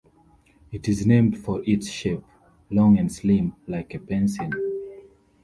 It 0.71 0.89
is 0.89 1.05
named 1.05 1.37
for 1.37 1.61
its 1.63 1.87
shape: 1.87 2.23
long 2.71 2.97
and 2.97 3.11
slim 3.11 3.53
like 3.67 3.93
a 3.93 3.99
pencil. 3.99 4.49